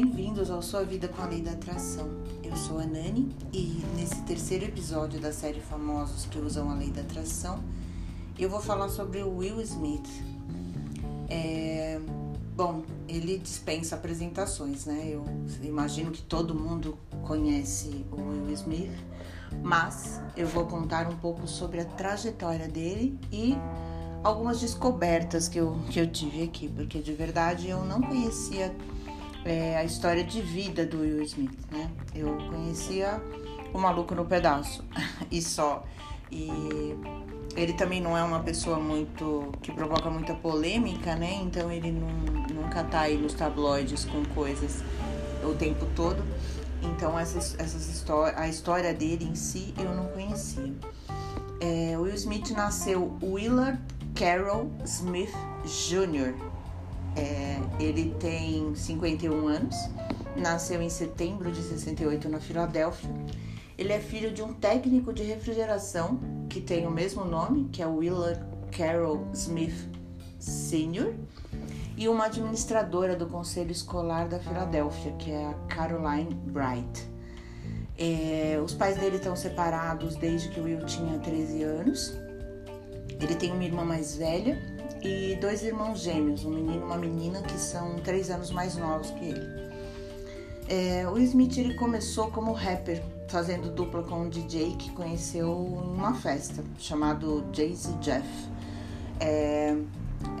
[0.00, 2.08] bem-vindos ao Sua Vida com a Lei da Atração.
[2.40, 6.92] Eu sou a Nani e nesse terceiro episódio da série Famosos que usam a Lei
[6.92, 7.58] da Atração,
[8.38, 10.08] eu vou falar sobre o Will Smith.
[11.28, 12.00] É...
[12.54, 15.02] Bom, ele dispensa apresentações, né?
[15.04, 15.24] Eu
[15.64, 16.96] imagino que todo mundo
[17.26, 18.96] conhece o Will Smith,
[19.64, 23.56] mas eu vou contar um pouco sobre a trajetória dele e
[24.22, 28.72] algumas descobertas que eu, que eu tive aqui, porque de verdade eu não conhecia
[29.48, 31.90] é, a história de vida do Will Smith, né?
[32.14, 33.20] Eu conhecia
[33.72, 34.84] o Maluco no Pedaço
[35.30, 35.84] e só.
[36.30, 36.94] E
[37.56, 41.40] ele também não é uma pessoa muito que provoca muita polêmica, né?
[41.42, 42.08] Então ele não,
[42.54, 44.82] nunca tá aí nos tabloides com coisas
[45.42, 46.22] o tempo todo.
[46.82, 48.04] Então essas, essas
[48.36, 50.74] a história dele em si eu não conhecia.
[51.60, 53.80] É, Will Smith nasceu Willard
[54.14, 55.32] Carroll Smith
[55.64, 56.34] Jr.
[57.18, 59.76] É, ele tem 51 anos,
[60.36, 63.10] nasceu em setembro de 68 na Filadélfia.
[63.76, 67.86] Ele é filho de um técnico de refrigeração que tem o mesmo nome, que é
[67.86, 69.88] Willard Carroll Smith
[70.38, 71.14] Sr.,
[71.96, 77.10] e uma administradora do Conselho Escolar da Filadélfia, que é a Caroline Bright.
[77.98, 82.28] É, os pais dele estão separados desde que o Will tinha 13 anos
[83.20, 84.56] ele tem uma irmã mais velha
[85.02, 89.10] e dois irmãos gêmeos, um menino e uma menina, que são três anos mais novos
[89.10, 89.68] que ele.
[90.68, 95.48] É, o Smith ele começou como rapper, fazendo dupla com um DJ que conheceu
[95.82, 98.28] em uma festa, chamado Jay-Z Jeff.
[99.18, 99.76] É,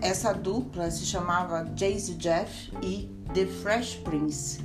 [0.02, 4.60] essa dupla se chamava Jay-Z Jeff e The Fresh Prince.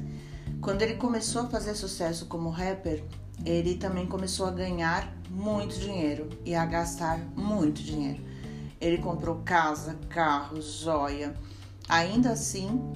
[0.59, 3.03] Quando ele começou a fazer sucesso como rapper,
[3.45, 8.32] ele também começou a ganhar muito dinheiro e a gastar muito dinheiro.
[8.83, 11.33] Ele comprou casa, carro, joia.
[11.87, 12.93] Ainda assim,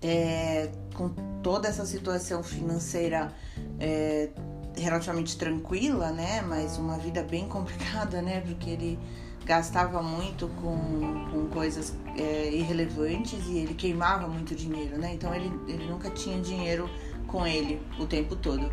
[0.00, 1.08] é, com
[1.42, 3.34] toda essa situação financeira
[3.80, 4.30] é,
[4.76, 6.42] relativamente tranquila, né?
[6.42, 8.40] Mas uma vida bem complicada, né?
[8.40, 8.98] Porque ele
[9.44, 15.12] gastava muito com, com coisas é, irrelevantes e ele queimava muito dinheiro, né?
[15.14, 16.88] Então ele, ele nunca tinha dinheiro
[17.26, 18.70] com ele o tempo todo.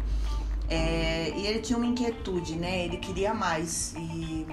[0.69, 2.85] É, e ele tinha uma inquietude, né?
[2.85, 4.45] Ele queria mais e,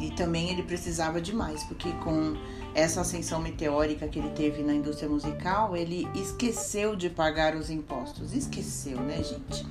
[0.00, 2.36] e também ele precisava de mais, porque com
[2.74, 8.34] essa ascensão meteórica que ele teve na indústria musical, ele esqueceu de pagar os impostos.
[8.34, 9.64] Esqueceu, né, gente?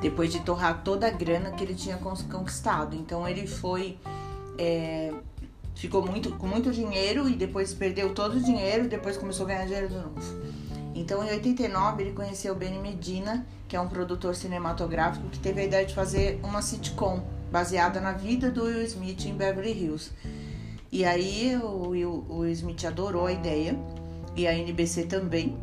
[0.00, 2.96] Depois de torrar toda a grana que ele tinha conquistado.
[2.96, 3.96] Então ele foi.
[4.58, 5.12] É,
[5.74, 9.48] ficou muito, com muito dinheiro e depois perdeu todo o dinheiro e depois começou a
[9.50, 10.14] ganhar dinheiro de novo.
[10.94, 15.64] Então, em 89, ele conheceu Benny Medina, que é um produtor cinematográfico que teve a
[15.64, 20.10] ideia de fazer uma sitcom baseada na vida do Will Smith em Beverly Hills.
[20.90, 23.78] E aí o Will, o Will Smith adorou a ideia
[24.34, 25.56] e a NBC também.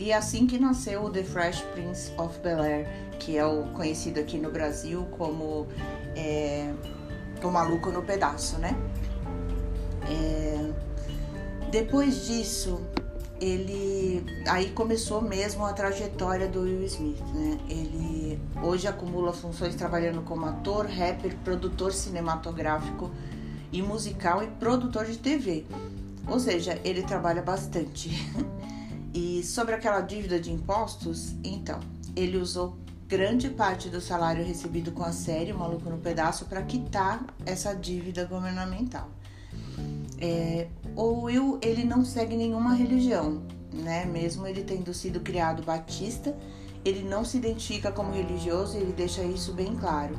[0.00, 2.86] E é assim que nasceu o The Fresh Prince of Bel-Air,
[3.18, 5.66] que é o conhecido aqui no Brasil como
[6.16, 6.72] é,
[7.42, 8.76] o Maluco no Pedaço, né?
[10.10, 10.72] É,
[11.70, 12.80] depois disso,
[13.42, 17.58] ele aí começou mesmo a trajetória do Will Smith, né?
[17.68, 23.10] Ele hoje acumula funções trabalhando como ator, rapper, produtor cinematográfico
[23.72, 25.66] e musical e produtor de TV.
[26.28, 28.10] Ou seja, ele trabalha bastante.
[29.12, 31.80] e sobre aquela dívida de impostos, então,
[32.14, 32.78] ele usou
[33.08, 38.24] grande parte do salário recebido com a série Maluco no Pedaço para quitar essa dívida
[38.24, 39.10] governamental.
[40.18, 43.42] É, o Will ele não segue nenhuma religião,
[43.72, 44.04] né?
[44.04, 46.36] Mesmo ele tendo sido criado batista,
[46.84, 50.14] ele não se identifica como religioso e ele deixa isso bem claro.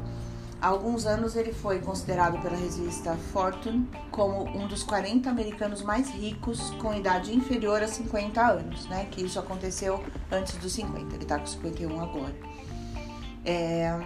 [0.61, 6.09] Há alguns anos ele foi considerado pela revista Fortune como um dos 40 americanos mais
[6.09, 9.05] ricos com idade inferior a 50 anos, né?
[9.11, 10.01] Que isso aconteceu
[10.31, 12.35] antes dos 50, ele tá com 51 agora.
[13.43, 13.99] É,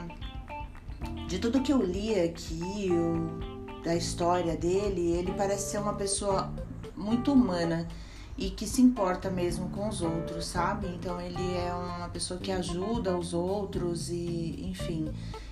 [1.28, 6.52] de tudo que eu li aqui, eu da história dele, ele parece ser uma pessoa
[6.96, 7.88] muito humana
[8.38, 10.88] e que se importa mesmo com os outros, sabe?
[10.88, 15.12] Então ele é uma pessoa que ajuda os outros e, enfim.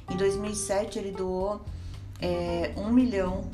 [0.09, 1.61] Em 2007 ele doou
[2.21, 3.49] é, um milhão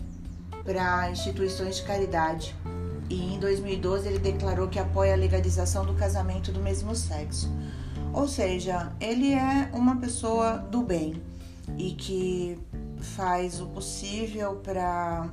[0.64, 2.56] para instituições de caridade
[3.10, 7.50] e em 2012 ele declarou que apoia a legalização do casamento do mesmo sexo.
[8.14, 11.22] Ou seja, ele é uma pessoa do bem
[11.78, 12.60] e que
[13.02, 15.30] faz o possível para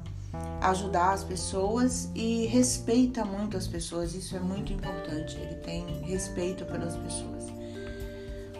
[0.62, 5.37] ajudar as pessoas e respeita muito as pessoas, isso é muito importante.
[5.37, 7.44] Ele tem respeito pelas pessoas.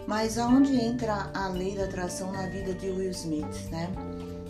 [0.07, 3.89] Mas aonde entra a lei da atração na vida de Will Smith, né?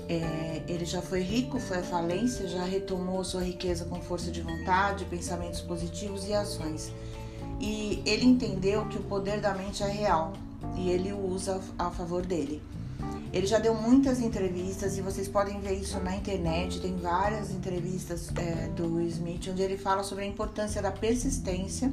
[0.07, 4.41] É, ele já foi rico, foi à falência, já retomou sua riqueza com força de
[4.41, 6.91] vontade, pensamentos positivos e ações.
[7.59, 10.31] e ele entendeu que o poder da mente é real
[10.77, 12.62] e ele o usa a favor dele.
[13.31, 16.81] Ele já deu muitas entrevistas e vocês podem ver isso na internet.
[16.81, 21.92] Tem várias entrevistas é, do Smith onde ele fala sobre a importância da persistência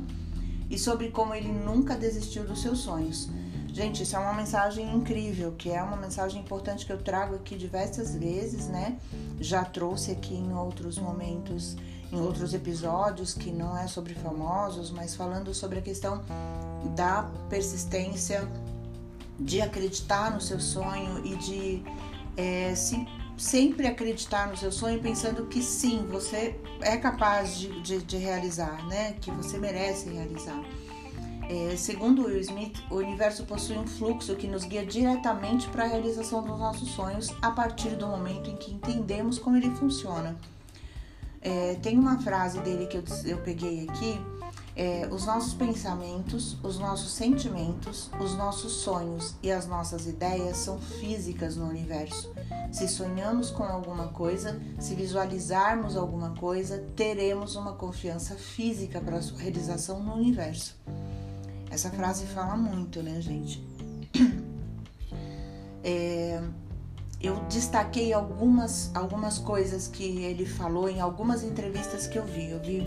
[0.71, 3.29] e sobre como ele nunca desistiu dos seus sonhos.
[3.77, 7.57] Gente, isso é uma mensagem incrível, que é uma mensagem importante que eu trago aqui
[7.57, 8.97] diversas vezes, né?
[9.39, 11.77] Já trouxe aqui em outros momentos,
[12.11, 16.25] em outros episódios, que não é sobre famosos, mas falando sobre a questão
[16.95, 18.49] da persistência,
[19.39, 21.83] de acreditar no seu sonho e de
[22.37, 23.07] é, se,
[23.37, 28.87] sempre acreditar no seu sonho, pensando que sim, você é capaz de, de, de realizar,
[28.87, 29.15] né?
[29.21, 30.63] Que você merece realizar.
[31.49, 35.87] É, segundo Will Smith, o universo possui um fluxo que nos guia diretamente para a
[35.87, 40.37] realização dos nossos sonhos a partir do momento em que entendemos como ele funciona.
[41.41, 44.19] É, tem uma frase dele que eu, eu peguei aqui:
[44.77, 50.79] é, os nossos pensamentos, os nossos sentimentos, os nossos sonhos e as nossas ideias são
[50.79, 52.31] físicas no universo.
[52.71, 59.23] Se sonhamos com alguma coisa, se visualizarmos alguma coisa, teremos uma confiança física para a
[59.23, 60.77] sua realização no universo.
[61.71, 63.67] Essa frase fala muito, né, gente?
[65.89, 66.43] É,
[67.21, 72.51] eu destaquei algumas, algumas coisas que ele falou em algumas entrevistas que eu vi.
[72.51, 72.87] Eu vi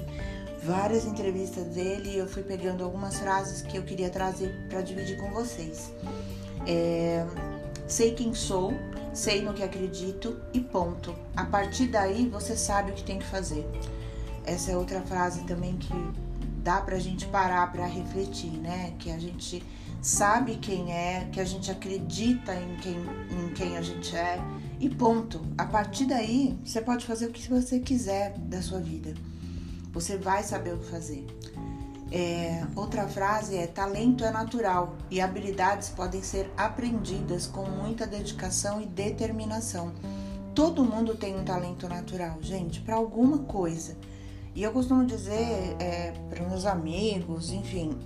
[0.64, 5.18] várias entrevistas dele e eu fui pegando algumas frases que eu queria trazer para dividir
[5.18, 5.92] com vocês.
[6.68, 7.26] É,
[7.88, 8.74] sei quem sou,
[9.14, 11.16] sei no que acredito e ponto.
[11.36, 13.66] A partir daí você sabe o que tem que fazer.
[14.46, 15.94] Essa é outra frase também que
[16.64, 18.94] dá pra gente parar para refletir, né?
[19.00, 19.64] Que a gente
[20.02, 24.40] sabe quem é, que a gente acredita em quem, em quem a gente é
[24.80, 25.42] e ponto.
[25.58, 29.14] A partir daí, você pode fazer o que você quiser da sua vida.
[29.92, 31.26] Você vai saber o que fazer.
[32.12, 38.82] É, outra frase é: talento é natural e habilidades podem ser aprendidas com muita dedicação
[38.82, 39.94] e determinação.
[40.56, 43.96] Todo mundo tem um talento natural, gente, para alguma coisa.
[44.56, 47.98] E eu costumo dizer é, para meus amigos, enfim,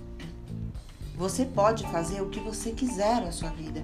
[1.16, 3.82] você pode fazer o que você quiser na sua vida.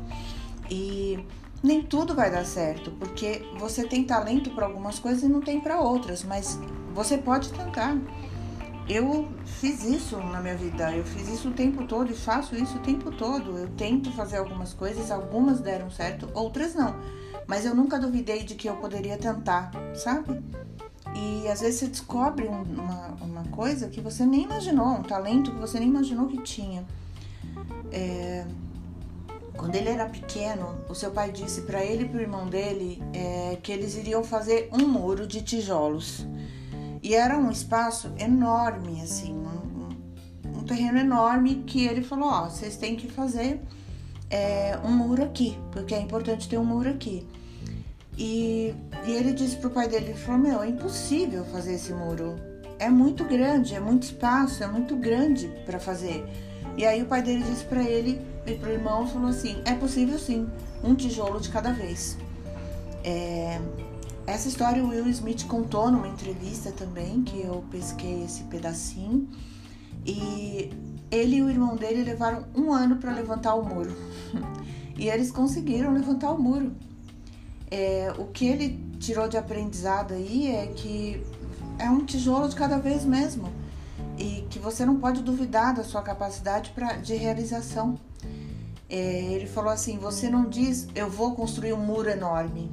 [0.70, 1.24] E
[1.62, 5.60] nem tudo vai dar certo, porque você tem talento para algumas coisas e não tem
[5.60, 6.58] para outras, mas
[7.04, 7.96] você pode tentar.
[8.86, 12.76] Eu fiz isso na minha vida, eu fiz isso o tempo todo e faço isso
[12.76, 13.56] o tempo todo.
[13.56, 16.94] Eu tento fazer algumas coisas, algumas deram certo, outras não.
[17.46, 20.42] Mas eu nunca duvidei de que eu poderia tentar, sabe?
[21.14, 25.58] E às vezes você descobre uma, uma coisa que você nem imaginou, um talento que
[25.58, 26.84] você nem imaginou que tinha.
[27.90, 28.44] É,
[29.56, 33.02] quando ele era pequeno, o seu pai disse para ele e para o irmão dele
[33.14, 36.26] é, que eles iriam fazer um muro de tijolos.
[37.02, 42.76] E era um espaço enorme, assim, um, um terreno enorme que ele falou: Ó, vocês
[42.76, 43.60] têm que fazer
[44.30, 47.26] é, um muro aqui, porque é importante ter um muro aqui.
[48.16, 48.74] E,
[49.06, 52.36] e ele disse pro pai dele, ele falou, meu, é impossível fazer esse muro.
[52.78, 56.24] É muito grande, é muito espaço, é muito grande para fazer.
[56.76, 60.18] E aí o pai dele disse para ele e pro irmão, falou assim, é possível
[60.18, 60.48] sim,
[60.84, 62.16] um tijolo de cada vez.
[63.02, 63.58] É,
[64.30, 69.28] essa história o Will Smith contou numa entrevista também, que eu pesquei esse pedacinho.
[70.06, 70.70] E
[71.10, 73.92] ele e o irmão dele levaram um ano para levantar o muro.
[74.96, 76.72] e eles conseguiram levantar o muro.
[77.70, 81.22] É, o que ele tirou de aprendizado aí é que
[81.78, 83.50] é um tijolo de cada vez mesmo
[84.18, 87.98] e que você não pode duvidar da sua capacidade pra, de realização.
[88.88, 92.70] É, ele falou assim: você não diz eu vou construir um muro enorme.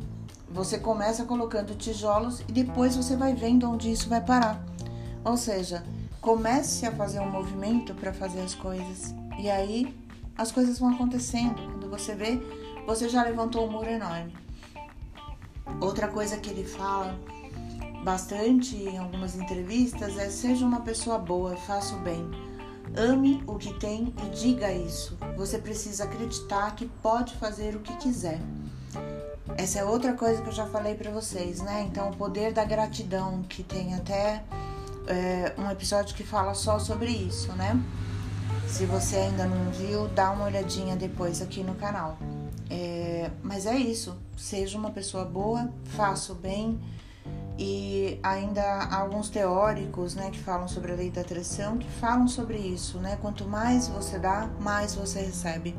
[0.58, 4.60] Você começa colocando tijolos e depois você vai vendo onde isso vai parar.
[5.24, 5.84] Ou seja,
[6.20, 9.96] comece a fazer um movimento para fazer as coisas e aí
[10.36, 11.54] as coisas vão acontecendo.
[11.54, 12.42] Quando você vê,
[12.88, 14.36] você já levantou um muro enorme.
[15.80, 17.16] Outra coisa que ele fala
[18.04, 22.28] bastante em algumas entrevistas é: seja uma pessoa boa, faça o bem.
[22.98, 25.16] Ame o que tem e diga isso.
[25.36, 28.42] Você precisa acreditar que pode fazer o que quiser.
[29.58, 31.88] Essa é outra coisa que eu já falei para vocês, né?
[31.90, 34.44] Então, o poder da gratidão, que tem até
[35.08, 37.76] é, um episódio que fala só sobre isso, né?
[38.68, 42.20] Se você ainda não viu, dá uma olhadinha depois aqui no canal.
[42.70, 44.16] É, mas é isso.
[44.38, 46.80] Seja uma pessoa boa, faça o bem.
[47.58, 52.28] E ainda há alguns teóricos né, que falam sobre a lei da atração que falam
[52.28, 53.18] sobre isso, né?
[53.20, 55.76] Quanto mais você dá, mais você recebe.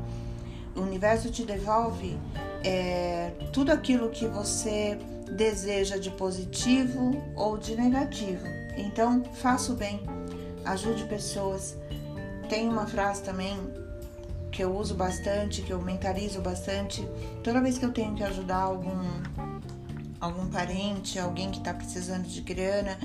[0.79, 2.17] O universo te devolve
[2.63, 4.97] é, tudo aquilo que você
[5.29, 8.45] deseja de positivo ou de negativo.
[8.77, 9.99] Então, faça o bem,
[10.63, 11.75] ajude pessoas,
[12.47, 13.57] tem uma frase também
[14.53, 17.05] que eu uso bastante, que eu mentalizo bastante.
[17.43, 19.03] Toda vez que eu tenho que ajudar algum
[20.21, 22.97] algum parente, alguém que tá precisando de grana,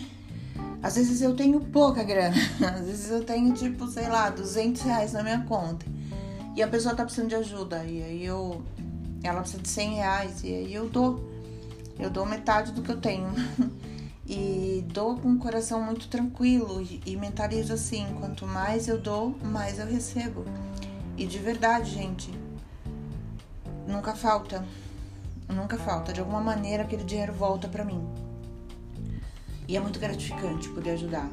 [0.83, 2.37] às vezes eu tenho pouca grana,
[2.75, 5.93] às vezes eu tenho tipo, sei lá, 200 reais na minha conta
[6.54, 8.62] e a pessoa tá precisando de ajuda e aí eu,
[9.23, 11.23] ela precisa de 100 reais e aí eu dou,
[11.99, 13.28] eu dou metade do que eu tenho
[14.26, 19.78] e dou com o coração muito tranquilo e mentalizo assim, quanto mais eu dou, mais
[19.78, 20.44] eu recebo.
[21.16, 22.30] E de verdade, gente,
[23.87, 24.64] nunca falta.
[25.49, 26.12] Nunca falta.
[26.12, 28.02] De alguma maneira aquele dinheiro volta para mim.
[29.68, 31.30] E é muito gratificante poder ajudar.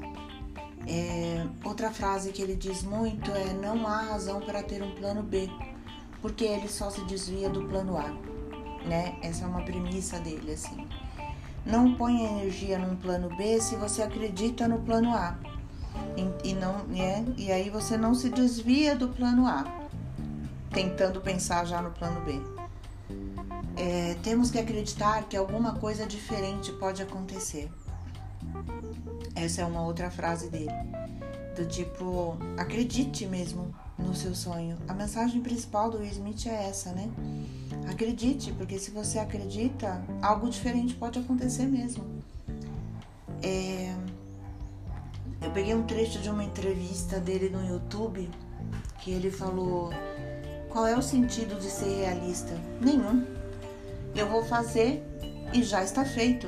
[0.88, 5.22] É, outra frase que ele diz muito é: não há razão para ter um plano
[5.24, 5.50] B,
[6.22, 8.10] porque ele só se desvia do plano A,
[8.86, 9.18] né?
[9.22, 10.88] Essa é uma premissa dele assim.
[11.66, 15.38] Não ponha energia num plano B se você acredita no plano A
[16.18, 17.24] e, e não, né?
[17.38, 19.64] E aí você não se desvia do plano A,
[20.72, 22.42] tentando pensar já no plano B.
[23.78, 27.72] É, temos que acreditar que alguma coisa diferente pode acontecer.
[29.36, 30.72] Essa é uma outra frase dele,
[31.56, 34.78] do tipo, acredite mesmo no seu sonho.
[34.88, 37.10] A mensagem principal do Will Smith é essa, né?
[37.90, 42.04] Acredite, porque se você acredita, algo diferente pode acontecer mesmo.
[43.42, 43.96] É,
[45.42, 48.30] eu peguei um trecho de uma entrevista dele no YouTube
[49.00, 49.90] que ele falou:
[50.70, 52.54] Qual é o sentido de ser realista?
[52.80, 53.26] Nenhum.
[54.16, 55.04] Eu vou fazer
[55.54, 56.48] e já está feito.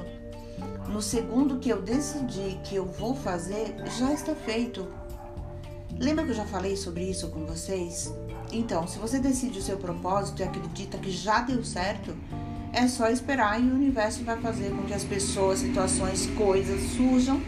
[0.88, 4.88] No segundo que eu decidi que eu vou fazer, já está feito.
[6.00, 8.13] Lembra que eu já falei sobre isso com vocês?
[8.52, 12.16] Então, se você decide o seu propósito e acredita que já deu certo,
[12.72, 17.42] é só esperar e o universo vai fazer com que as pessoas, situações, coisas surjam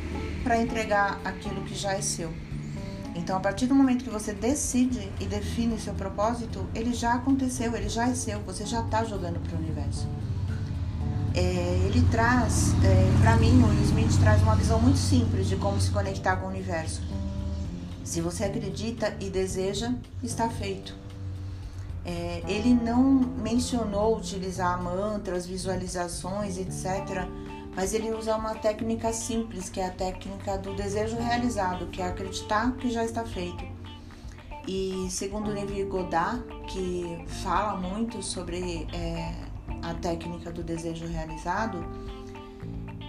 [0.43, 2.31] para entregar aquilo que já é seu.
[3.15, 7.13] Então, a partir do momento que você decide e define o seu propósito, ele já
[7.13, 10.07] aconteceu, ele já é seu, você já está jogando para o universo.
[11.35, 15.55] É, ele traz, é, para mim, o Will Smith traz uma visão muito simples de
[15.57, 17.01] como se conectar com o universo.
[18.03, 19.91] Se você acredita e deseja,
[20.23, 20.95] está feito.
[22.05, 27.27] É, ele não mencionou utilizar mantras, visualizações, etc
[27.75, 32.07] mas ele usa uma técnica simples, que é a técnica do desejo realizado, que é
[32.07, 33.65] acreditar que já está feito.
[34.65, 39.33] E segundo Neville Goddard, que fala muito sobre é,
[39.89, 41.85] a técnica do desejo realizado,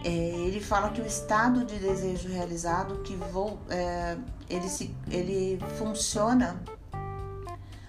[0.04, 4.16] é, ele fala que o estado de desejo realizado que vou, é,
[4.48, 6.60] ele, se, ele funciona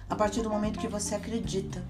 [0.08, 1.84] a partir do momento que você acredita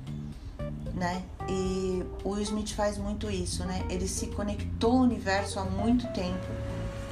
[0.99, 1.23] né?
[1.49, 3.87] E o Will Smith faz muito isso, né?
[3.89, 6.47] Ele se conectou ao universo há muito tempo.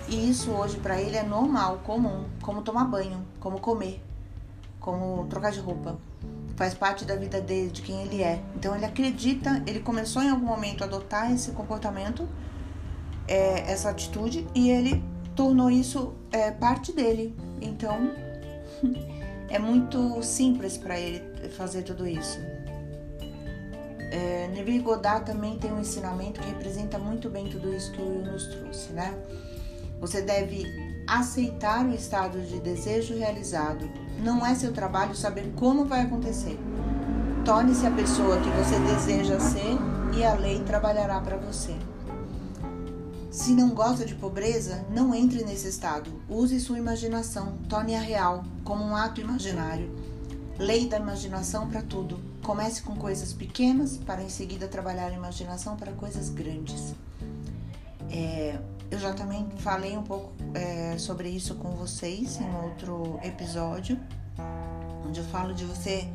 [0.09, 4.02] E isso hoje para ele é normal, comum, como tomar banho, como comer,
[4.78, 5.97] como trocar de roupa.
[6.57, 8.41] Faz parte da vida dele, de quem ele é.
[8.55, 12.27] Então ele acredita, ele começou em algum momento a adotar esse comportamento,
[13.29, 17.37] é, essa atitude, e ele tornou isso é, parte dele.
[17.61, 18.11] Então
[19.51, 22.39] é muito simples para ele fazer tudo isso.
[24.11, 28.09] É, Neville Goddard também tem um ensinamento que representa muito bem tudo isso que o
[28.09, 29.15] Will nos trouxe, né?
[30.01, 33.89] Você deve aceitar o estado de desejo realizado.
[34.19, 36.59] Não é seu trabalho saber como vai acontecer.
[37.45, 39.79] Torne-se a pessoa que você deseja ser
[40.17, 41.77] e a lei trabalhará para você.
[43.31, 46.11] Se não gosta de pobreza, não entre nesse estado.
[46.29, 49.95] Use sua imaginação, torne-a real, como um ato imaginário.
[50.59, 52.19] Lei da imaginação para tudo.
[52.43, 56.95] Comece com coisas pequenas para em seguida trabalhar a imaginação para coisas grandes.
[58.11, 58.59] É,
[58.91, 63.99] eu já também falei um pouco é, sobre isso com vocês em outro episódio,
[65.07, 66.09] onde eu falo de você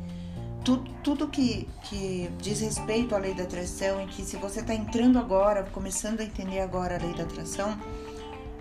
[0.64, 4.74] tudo, tudo que, que diz respeito à lei da atração e que se você está
[4.74, 7.78] entrando agora, começando a entender agora a lei da atração,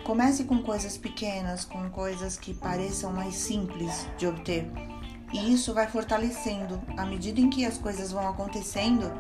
[0.04, 4.68] comece com coisas pequenas, com coisas que pareçam mais simples de obter
[5.34, 6.82] e isso vai fortalecendo.
[6.98, 9.12] À medida em que as coisas vão acontecendo,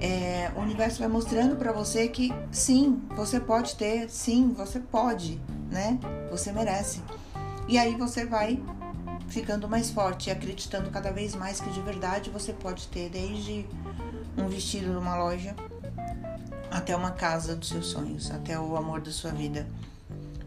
[0.00, 5.40] é, o universo vai mostrando para você que sim, você pode ter, sim, você pode,
[5.70, 5.98] né?
[6.30, 7.02] Você merece.
[7.68, 8.62] E aí você vai
[9.28, 13.66] ficando mais forte, acreditando cada vez mais que de verdade você pode ter, desde
[14.36, 15.54] um vestido numa loja
[16.70, 19.66] até uma casa dos seus sonhos, até o amor da sua vida,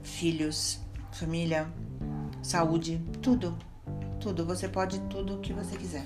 [0.04, 0.80] filhos,
[1.12, 1.68] família,
[2.44, 3.58] saúde, tudo
[4.28, 6.06] tudo, você pode tudo o que você quiser.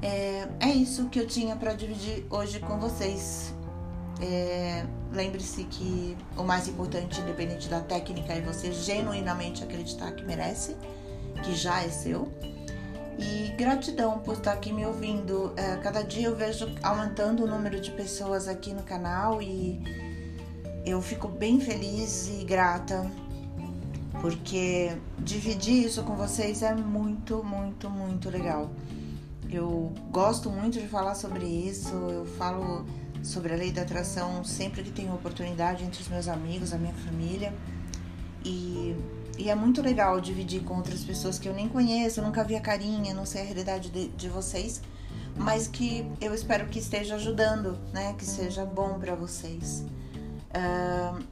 [0.00, 3.54] É, é isso que eu tinha para dividir hoje com vocês.
[4.20, 10.76] É, Lembre-se que o mais importante, independente da técnica, é você genuinamente acreditar que merece
[11.44, 12.32] que já é seu.
[13.16, 15.52] E gratidão por estar aqui me ouvindo.
[15.56, 19.80] É, cada dia eu vejo aumentando o número de pessoas aqui no canal e
[20.84, 23.08] eu fico bem feliz e grata
[24.20, 28.70] porque dividir isso com vocês é muito, muito, muito legal.
[29.50, 32.86] Eu gosto muito de falar sobre isso, eu falo
[33.24, 36.94] sobre a lei da atração sempre que tenho oportunidade entre os meus amigos, a minha
[36.94, 37.52] família.
[38.44, 38.94] E,
[39.38, 42.60] e é muito legal dividir com outras pessoas que eu nem conheço, nunca vi a
[42.60, 44.82] carinha, não sei a realidade de, de vocês,
[45.36, 48.14] mas que eu espero que esteja ajudando, né?
[48.18, 49.84] Que seja bom para vocês.
[50.54, 51.24] Uh,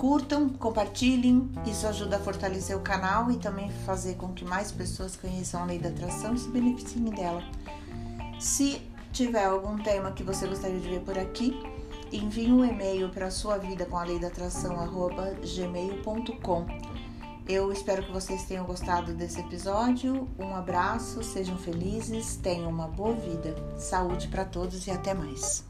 [0.00, 5.14] Curtam, compartilhem, isso ajuda a fortalecer o canal e também fazer com que mais pessoas
[5.14, 7.44] conheçam a lei da atração e se beneficiem dela.
[8.40, 8.80] Se
[9.12, 11.60] tiver algum tema que você gostaria de ver por aqui,
[12.12, 14.76] envie um e-mail para sua vida com a lei da atração
[15.42, 16.66] gmail.com.
[17.48, 20.28] Eu espero que vocês tenham gostado desse episódio.
[20.38, 23.56] Um abraço, sejam felizes, tenham uma boa vida.
[23.76, 25.64] Saúde para todos e até mais.